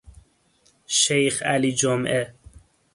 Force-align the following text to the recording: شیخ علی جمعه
شیخ 0.87 1.43
علی 1.43 1.71
جمعه 1.73 2.33